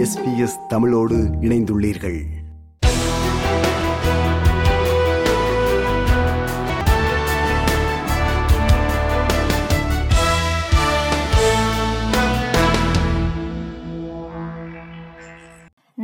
[0.00, 2.24] SBS தமிழோடு இணைந்துள்ளீர்கள்.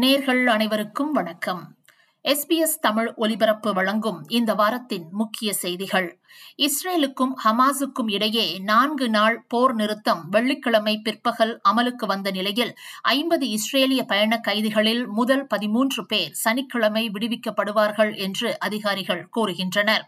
[0.00, 1.74] நேர்கள் அனைவருக்கும் வணக்கம்.
[2.22, 6.20] எஸ்பிஎஸ் தமிழ் ஒலிபரப்பு வழங்கும் இந்த வாரத்தின் முக்கிய செய்திகள்.
[6.58, 12.72] இஸ்ரேலுக்கும் ஹமாஸுக்கும் இடையே நான்கு நாள் போர் நிறுத்தம் வெள்ளிக்கிழமை பிற்பகல் அமலுக்கு வந்த நிலையில்
[13.10, 20.04] ஐம்பது இஸ்ரேலிய பயண கைதிகளில் முதல் பதிமூன்று பேர் சனிக்கிழமை விடுவிக்கப்படுவார்கள் என்று அதிகாரிகள் கூறுகின்றனர்.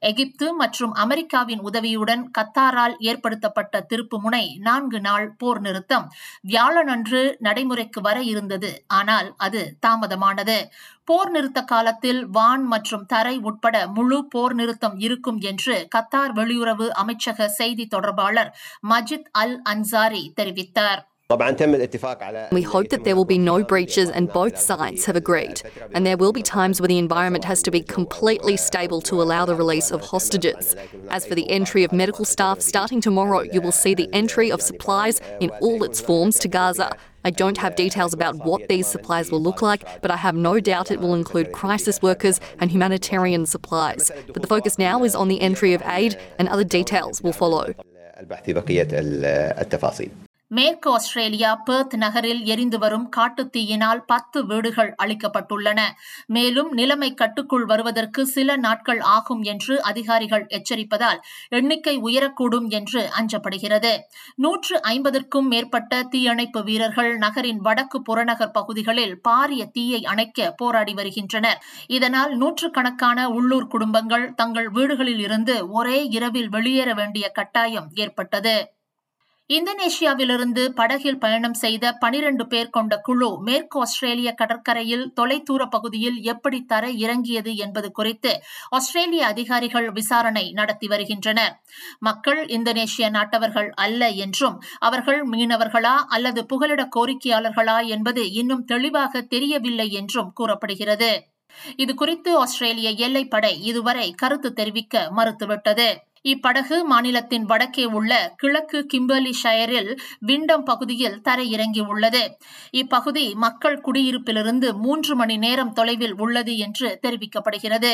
[0.00, 6.06] எகிப்து மற்றும் அமெரிக்காவின் உதவியுடன் கத்தாரால் ஏற்படுத்தப்பட்ட திருப்பு முனை நான்கு நாள் போர் நிறுத்தம்
[6.48, 8.70] வியாழனன்று நடைமுறைக்கு வர இருந்தது.
[8.98, 10.58] ஆனால் அது தாமதமானது.
[11.04, 16.88] போர் நிறுத்த காலத்தில் வான் மற்றும் தரை உட்பட முழு போர் நிறுத்தம் இருக்கும் என்று என்று கத்தார் வெளியுறவு
[17.02, 18.50] அமைச்சக செய்தி தொடர்பாளர்
[18.92, 21.00] மஜித் அல் அன்சாரி தெரிவித்தார்
[21.30, 25.58] We hope that there will be no breaches, and both sides have agreed.
[25.94, 29.42] And there will be times where the environment has to be completely stable to allow
[29.50, 30.64] the release of hostages.
[31.16, 34.62] As for the entry of medical staff, starting tomorrow, you will see the entry of
[34.70, 36.88] supplies in all its forms to Gaza.
[37.28, 40.60] I don't have details about what these supplies will look like, but I have no
[40.60, 44.10] doubt it will include crisis workers and humanitarian supplies.
[44.32, 47.74] But the focus now is on the entry of aid, and other details will follow.
[50.50, 55.80] மேற்கு Australia Perth நகரில் எரிந்து வரும் காட்டுத்தீயினால் பத்து வீடுகள் அளிக்கப்பட்டுள்ளன
[56.26, 63.96] மேலும் நிலைமை கட்டுக்குள் வருவதற்கு சில நாட்கள் ஆகும் என்று அதிகாரிகள் எச்சரிப்பதால் எண்ணிக்கை உயரக்கூடும் என்று அஞ்சப்படுகிறது.
[64.34, 71.62] நூற்று ஐம்பதற்கும் மேற்பட்ட தீயணைப்பு வீரர்கள் நகரின் வடக்கு புறநகர் பகுதிகளில் பாரிய தீயை அணைக்க போராடி வருகின்றனர்.
[71.86, 78.77] இதனால் நூற்றுக்கணக்கான உள்ளூர் குடும்பங்கள் தங்கள் வீடுகளில் இருந்து ஒரே இரவில் வெளியேற வேண்டிய கட்டாயம் ஏற்பட்டது.
[79.50, 86.90] இந்தோனேஷியாவிலிருந்து படகில் பயணம் செய்த பனிரண்டு பேர் கொண்ட குழு மேற்கு ஆஸ்திரேலிய கடற்கரையில் தொலைதூர பகுதியில் எப்படி தர
[86.98, 88.32] இறங்கியது என்பது குறித்து
[88.70, 91.54] ஆஸ்திரேலிய அதிகாரிகள் விசாரணை நடத்தி வருகின்றனர்
[92.00, 100.32] மக்கள் இந்தோனேஷிய நாட்டவர்கள் அல்ல என்றும் அவர்கள் மீனவர்களா அல்லது புகலிட கோரிக்கையாளர்களா என்பது இன்னும் தெளிவாக தெரியவில்லை என்றும்
[100.32, 101.10] கூறப்படுகிறது.
[101.76, 105.88] இது குறித்து ஆஸ்திரேலிய எல்லைப்படை இதுவரை கருத்து தெரிவிக்க மறுத்துவிட்டது.
[106.24, 112.22] இப்படகு மாநிலத்தின் வடக்கே உள்ள கிழக்கு கிம்பர்லி ஷயரில் விண்டம் பகுதியில் தரையிறங்கியுள்ளது
[112.70, 117.92] இப்பகுதி மக்கள் குடியிருப்பிலிருந்து மூன்று மணி நேரம் தொலைவில் உள்ளது என்று தெரிவிக்கப்படுகிறது.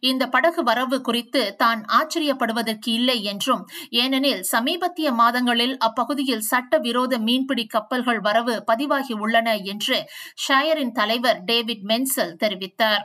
[0.00, 8.20] இந்த படகு வரவு குறித்து தான் ஆச்சரியப்படுவதற்கு இல்லை என்றும் ஏனெனில் சமீபத்திய மாதங்களில் அப்பகுதியில் சட்டவிரோத மீன்பிடி கப்பல்கள்
[8.20, 10.08] வரவு பதிவாகி உள்ளன என்று
[10.48, 13.02] ஷயரின் தலைவர் டேவிட் மென்சல் தெரிவித்தார்.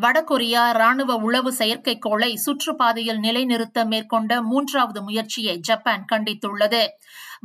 [0.00, 6.82] வடகொரியா ராணுவ உளவு செயற்கைக்கோளை சுற்றுப்பாதையில் நிலைநிறுத்த மேற்கொண்ட மூன்றாவது முயற்சியை ஜப்பான் கண்டித்துள்ளது.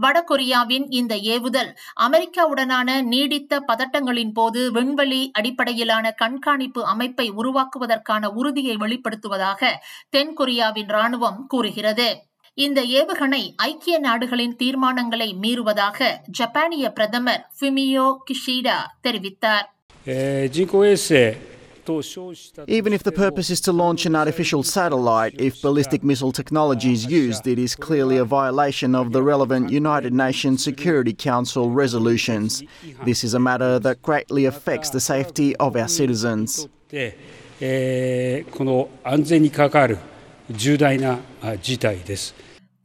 [0.02, 1.72] வடகொரியாவின் இந்த ஏவுதல்
[2.02, 9.64] அமெரிக்காவுடனான நீடித்த பதட்டங்களின் போது விண்வெளி அடிப்படையிலான கண்காணிப்பு அமைப்பை உருவாக்குவதற்கான உறுதியை வெளிப்படுத்துவதாக
[10.18, 12.24] தென்கொரியாவின் ராணுவம் கூறுகிறது.
[12.54, 19.68] இந்த ஏவுகணை ஐக்கிய நாடுகளின் தீர்மானங்களை மீறுவதாக ஜப்பானிய பிரதமர் ஃபிமியோ கிஷிடா தெரிவித்தார்.
[21.83, 26.93] えー人工衛星と称した Even if the purpose is to launch an artificial satellite, if ballistic missile technology
[26.93, 32.63] is used, it is clearly a violation of the relevant United Nations Security Council resolutions.
[33.07, 36.69] This is a matter that greatly affects the safety of our citizens.
[36.91, 37.17] で、
[37.61, 39.99] えーこの安全に関わる
[40.51, 42.35] 重大なあ事態です。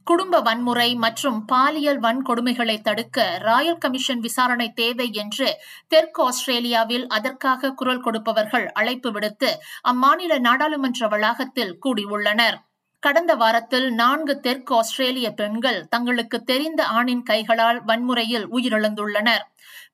[0.09, 5.47] குடும்ப வன்முறை மற்றும் பாலியல் வன்கொடுமைகளை தடுக்க Royal commission விசாரணை தேவை என்று
[5.87, 9.49] தெற்கு ஆஸ்திரேலியாவில் அதற்காக குரல் கொடுப்பவர்கள் அழைப்பு விடுத்து
[9.91, 12.57] அம்மாநில நாடாளுமன்ற வளாகத்தில் கூடியுள்ளனர்.
[13.03, 19.43] கடந்த வாரத்தில் நான்கு தெற்கு ஆஸ்திரேலிய பெண்கள் தங்களுக்கு தெரிந்த ஆணின் கைகளால் வன்முறையில் உயிரிழந்துள்ளனர்.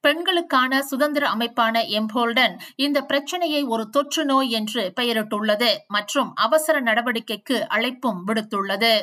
[0.01, 2.55] பெண்களுக்கான சுதந்திர அமைப்பான எம்போல்டன்
[2.85, 8.93] இந்த பிரச்சனையை ஒரு தொற்று நோய் என்று பெயரிட்டுள்ளது மற்றும் அவசர நடவடிக்கைக்கு அழைப்பும் விடுத்துள்ளது.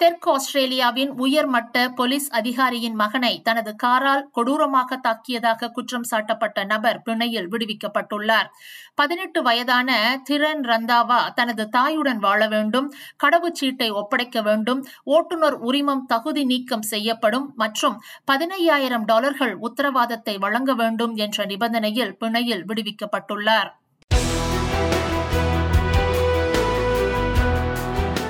[0.00, 8.48] தெற்கு ஆஸ்திரேலியாவின் உயர்மட்ட போலீஸ் அதிகாரியின் மகனை தனது காரால் கொடூரமாக தாக்கியதாக குற்றம் சாட்டப்பட்ட நபர் பிணையில் விடுவிக்கப்பட்டுள்ளார்.
[8.94, 9.98] பதினெட்டு வயதான
[10.28, 12.88] திரன் ரந்தாவா தனது தாயுடன் வாழ வேண்டும்
[13.24, 14.80] கடவுச்சீட்டை ஒப்படைக்க வேண்டும்
[15.16, 17.98] ஓட்டுநர் உரிமம் தகுதி நீக்கம் செய்யப்படும் மற்றும்
[18.32, 23.70] பதினையாயிரம் டாலர்கள் உத்தரவாதத்தை வழங்க வேண்டும் என்ற நிபந்தனையில் பிணையில் விடுவிக்கப்பட்டுள்ளார்.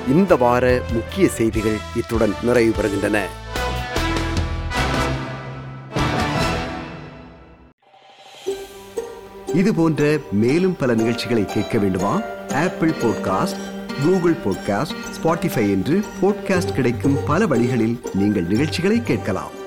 [0.07, 3.19] இந்த வார முக்கிய செய்திகள் இத்துடன் நிறைவு பெறுகின்றன.
[9.53, 12.21] இது போன்ற மேலும் பல நிகழ்ச்சிகளை கேட்க வேண்டுமா?
[12.53, 13.59] Apple podcast
[14.03, 19.59] Google podcast Spotify என்று பாட்காஸ்ட் கிடைக்கும் பல வழிகளில் நீங்கள் நிகழ்ச்சிகளை கேட்கலாம்.